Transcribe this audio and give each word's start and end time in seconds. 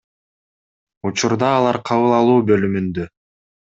Учурда 1.09 1.49
алар 1.57 1.79
кабыл 1.91 2.17
алуу 2.21 2.39
бөлүмүндө. 2.49 3.07